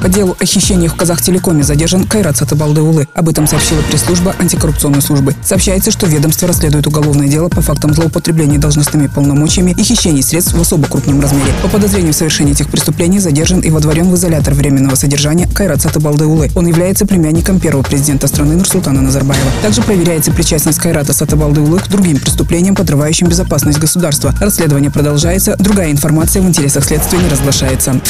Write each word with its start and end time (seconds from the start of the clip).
По 0.00 0.08
делу 0.08 0.34
о 0.40 0.46
хищениях 0.46 0.94
в 0.94 0.96
Казахтелекоме 0.96 1.62
задержан 1.62 2.04
Кайрат 2.04 2.36
Сатыбалдыулы. 2.36 3.06
Об 3.14 3.28
этом 3.28 3.46
сообщила 3.46 3.82
пресс-служба 3.82 4.34
антикоррупционной 4.38 5.02
службы. 5.02 5.34
Сообщается, 5.44 5.90
что 5.90 6.06
ведомство 6.06 6.48
расследует 6.48 6.86
уголовное 6.86 7.28
дело 7.28 7.48
по 7.48 7.60
фактам 7.60 7.92
злоупотребления 7.92 8.58
должностными 8.58 9.08
полномочиями 9.08 9.74
и 9.76 9.82
хищений 9.82 10.22
средств 10.22 10.54
в 10.54 10.60
особо 10.60 10.86
крупном 10.86 11.20
размере. 11.20 11.52
По 11.62 11.68
подозрению 11.68 12.14
в 12.14 12.16
совершении 12.16 12.52
этих 12.52 12.70
преступлений 12.70 13.18
задержан 13.18 13.60
и 13.60 13.68
водворен 13.70 14.10
в 14.10 14.14
изолятор 14.14 14.54
временного 14.54 14.94
содержания 14.94 15.46
Кайрат 15.46 15.82
Сатыбалдыулы. 15.82 16.50
Он 16.54 16.66
является 16.66 17.04
племянником 17.04 17.60
первого 17.60 17.82
президента 17.82 18.26
страны 18.26 18.56
Нурсултана 18.56 19.02
Назарбаева. 19.02 19.50
Также 19.60 19.82
проверяется 19.82 20.32
причастность 20.32 20.78
Кайрата 20.78 21.12
Сатыбалдыулы 21.12 21.78
к 21.78 21.88
другим 21.88 22.18
преступлениям, 22.18 22.74
подрывающим 22.74 23.28
безопасность 23.28 23.78
государства. 23.78 24.34
Расследование 24.40 24.90
продолжается. 24.90 25.56
Другая 25.58 25.90
информация 25.90 26.40
в 26.40 26.48
интересах 26.48 26.84
следствия 26.84 27.18
не 27.18 27.28
разглашается. 27.28 28.00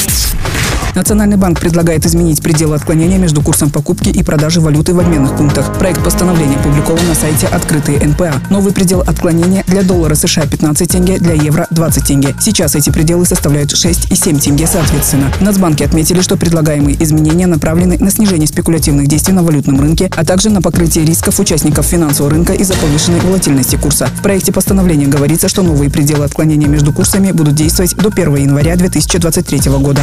Национальный 0.95 1.37
банк 1.37 1.59
предлагает 1.59 2.05
изменить 2.05 2.41
пределы 2.41 2.75
отклонения 2.75 3.17
между 3.17 3.41
курсом 3.41 3.69
покупки 3.69 4.09
и 4.09 4.23
продажи 4.23 4.59
валюты 4.59 4.93
в 4.93 4.99
обменных 4.99 5.37
пунктах. 5.37 5.77
Проект 5.79 6.03
постановления 6.03 6.55
опубликован 6.55 7.07
на 7.07 7.15
сайте 7.15 7.47
«Открытые 7.47 8.05
НПА». 8.05 8.33
Новый 8.49 8.73
предел 8.73 9.01
отклонения 9.01 9.63
для 9.67 9.83
доллара 9.83 10.15
США 10.15 10.45
15 10.45 10.89
тенге, 10.91 11.17
для 11.17 11.33
евро 11.33 11.67
20 11.69 12.05
тенге. 12.05 12.35
Сейчас 12.39 12.75
эти 12.75 12.89
пределы 12.89 13.25
составляют 13.25 13.75
6 13.75 14.11
и 14.11 14.15
7 14.15 14.39
тенге 14.39 14.67
соответственно. 14.67 15.31
В 15.31 15.41
Нацбанке 15.41 15.85
отметили, 15.85 16.21
что 16.21 16.35
предлагаемые 16.35 17.01
изменения 17.01 17.47
направлены 17.47 17.97
на 17.97 18.11
снижение 18.11 18.47
спекулятивных 18.47 19.07
действий 19.07 19.33
на 19.33 19.43
валютном 19.43 19.79
рынке, 19.79 20.11
а 20.15 20.25
также 20.25 20.49
на 20.49 20.61
покрытие 20.61 21.05
рисков 21.05 21.39
участников 21.39 21.85
финансового 21.85 22.31
рынка 22.31 22.53
из-за 22.53 22.73
повышенной 22.75 23.21
волатильности 23.21 23.77
курса. 23.77 24.07
В 24.07 24.21
проекте 24.21 24.51
постановления 24.51 25.07
говорится, 25.07 25.47
что 25.47 25.61
новые 25.61 25.89
пределы 25.89 26.25
отклонения 26.25 26.67
между 26.67 26.91
курсами 26.91 27.31
будут 27.31 27.55
действовать 27.55 27.95
до 27.95 28.09
1 28.09 28.35
января 28.35 28.75
2023 28.75 29.71
года. 29.71 30.01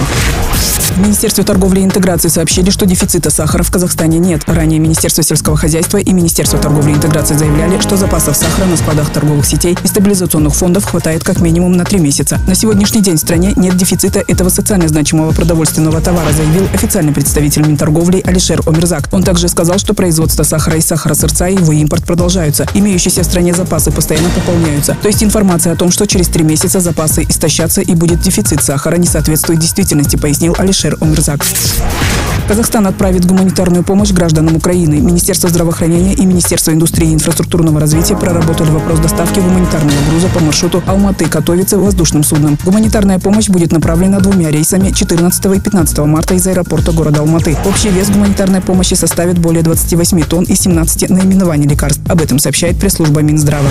В 0.98 1.00
Министерстве 1.00 1.45
торговли 1.45 1.80
и 1.80 1.84
интеграции 1.84 2.29
сообщили, 2.29 2.71
что 2.71 2.87
дефицита 2.87 3.30
сахара 3.30 3.62
в 3.62 3.71
Казахстане 3.71 4.18
нет. 4.18 4.43
Ранее 4.46 4.79
Министерство 4.79 5.23
сельского 5.23 5.57
хозяйства 5.57 5.98
и 5.98 6.12
Министерство 6.12 6.59
торговли 6.59 6.90
и 6.90 6.95
интеграции 6.95 7.34
заявляли, 7.34 7.80
что 7.80 7.96
запасов 7.96 8.37
сахара 8.37 8.65
на 8.66 8.76
складах 8.76 9.10
торговых 9.10 9.46
сетей 9.46 9.76
и 9.82 9.87
стабилизационных 9.87 10.54
фондов 10.54 10.84
хватает 10.84 11.23
как 11.24 11.40
минимум 11.40 11.73
на 11.73 11.84
три 11.84 12.01
месяца. 12.01 12.40
На 12.46 12.54
сегодняшний 12.54 13.01
день 13.01 13.16
в 13.16 13.21
стране 13.21 13.52
нет 13.56 13.76
дефицита 13.76 14.24
этого 14.26 14.49
социально 14.49 14.88
значимого 14.88 15.32
продовольственного 15.32 16.01
товара, 16.01 16.32
заявил 16.32 16.68
официальный 16.73 17.12
представитель 17.12 17.66
Минторговли 17.66 18.23
Алишер 18.24 18.62
Омерзак. 18.66 19.09
Он 19.12 19.23
также 19.23 19.49
сказал, 19.49 19.79
что 19.79 19.95
производство 19.95 20.43
сахара 20.43 20.79
и 20.79 20.80
сахара 20.80 21.15
сырца 21.15 21.49
и 21.49 21.54
его 21.54 21.73
импорт 21.73 22.04
продолжаются. 22.04 22.66
Имеющиеся 22.74 23.23
в 23.23 23.24
стране 23.24 23.54
запасы 23.54 23.90
постоянно 23.93 24.30
пополняются. 24.30 24.96
То 25.01 25.09
есть 25.09 25.23
информация 25.23 25.73
о 25.74 25.76
том, 25.76 25.90
что 25.90 26.06
через 26.06 26.29
три 26.29 26.45
месяца 26.45 26.80
запасы 26.80 27.24
истощатся 27.29 27.82
и 27.82 27.95
будет 27.95 28.21
дефицит 28.21 28.62
сахара, 28.62 28.96
не 28.96 29.06
соответствует 29.06 29.60
действительности, 29.60 30.16
пояснил 30.16 30.54
Алишер 30.59 30.68
Омерзак. 31.01 31.47
Казахстан 32.47 32.87
отправит 32.87 33.24
гуманитарную 33.24 33.85
помощь 33.85 34.11
гражданам 34.11 34.57
Украины. 34.57 34.95
Министерство 35.01 35.49
здравоохранения 35.49 36.13
и 36.13 36.27
Министерство 36.27 36.73
индустрии 36.73 37.11
и 37.11 37.15
инфраструктурного 37.15 37.80
развития 37.80 38.16
проработали 38.16 38.71
вопрос 38.71 38.99
доставки 38.99 39.41
гуманитарного 39.41 39.96
груза 40.11 40.29
по 40.29 40.41
маршруту 40.41 40.83
Алматы-Катовице 40.87 41.79
воздушным 41.79 42.23
судном. 42.23 42.59
Гуманитарная 42.65 43.19
помощь 43.19 43.49
будет 43.49 43.73
направлена 43.73 44.21
двумя 44.21 44.51
рейсами 44.51 44.91
14 44.91 45.57
и 45.57 45.61
15 45.61 45.99
марта 46.01 46.35
из 46.35 46.46
аэропорта 46.46 46.93
города 46.93 47.21
Алматы. 47.21 47.57
Общий 47.65 47.89
вес 47.89 48.11
гуманитарной 48.11 48.61
помощи 48.61 48.93
составит 48.93 49.39
более 49.39 49.63
28 49.63 50.23
тонн 50.24 50.45
и 50.45 50.55
17 50.55 51.09
наименований 51.09 51.66
лекарств. 51.66 52.01
Об 52.09 52.21
этом 52.21 52.39
сообщает 52.39 52.79
пресс-служба 52.79 53.21
Минздрава. 53.23 53.69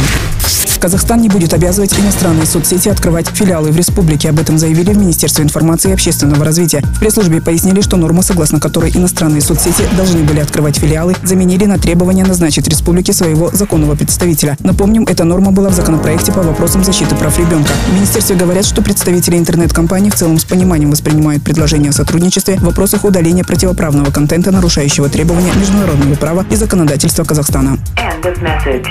Казахстан 0.80 1.22
не 1.22 1.30
будет 1.30 1.54
обязывать 1.54 1.98
иностранные 2.00 2.46
соцсети 2.46 2.90
открывать 2.90 3.28
филиалы 3.28 3.72
в 3.72 3.78
республике. 3.78 4.30
Об 4.30 4.40
этом 4.40 4.58
заявили 4.58 4.94
в 4.94 4.98
Министерстве 4.98 5.44
информации 5.44 5.90
и 5.90 5.94
общественного 5.94 6.46
развития. 6.46 6.82
В 6.82 7.00
пресс-службе 7.00 7.42
пояснили, 7.42 7.82
что 7.82 7.98
норма, 7.98 8.22
согласно 8.22 8.60
которой 8.60 8.92
иностранные 8.92 9.42
соцсети 9.42 9.84
должны 9.96 10.24
были 10.24 10.40
открывать 10.40 10.78
филиалы, 10.78 11.16
заменили 11.24 11.66
на 11.66 11.78
требование 11.78 12.26
назначить 12.26 12.68
республике 12.68 13.14
своего 13.14 13.50
законного 13.52 13.96
представителя. 13.96 14.58
Напомним, 14.60 15.04
эта 15.04 15.24
норма 15.24 15.52
была 15.52 15.70
в 15.70 15.74
законопроекте 15.74 16.32
по 16.32 16.42
вопросам 16.42 16.84
защиты 16.84 17.16
прав 17.16 17.38
ребенка. 17.40 17.72
В 17.90 17.94
министерстве 17.96 18.36
говорят, 18.36 18.66
что 18.66 18.82
представители 18.82 19.38
интернет-компаний 19.38 20.10
в 20.10 20.16
целом 20.16 20.40
с 20.40 20.46
пониманием 20.46 20.92
воспринимают 20.92 21.44
предложение 21.44 21.90
о 21.90 21.94
сотрудничестве 21.94 22.56
в 22.58 22.64
вопросах 22.64 23.04
удаления 23.04 23.44
противоправного 23.44 24.12
контента, 24.12 24.52
нарушающего 24.52 25.10
требования 25.10 25.54
международного 25.60 26.16
права 26.16 26.46
и 26.50 26.56
законодательства 26.56 27.24
Казахстана. 27.24 27.78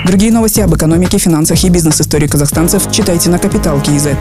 Другие 0.05 0.31
новости 0.31 0.59
об 0.61 0.75
экономике, 0.75 1.17
финансах 1.17 1.63
и 1.63 1.69
бизнес-истории 1.77 2.25
казахстанцев 2.25 2.91
читайте 2.91 3.29
на 3.29 3.37
Капитал 3.37 3.79
Киезет. 3.79 4.17